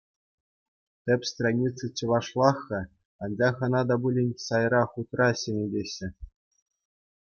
[1.03, 2.81] Тӗп страница чӑвашлах-ха,
[3.23, 6.07] анчах ӑна та пулин сайра-хутра ҫӗнетеҫҫӗ.